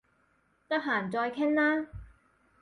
[0.67, 1.85] 得閒再傾啦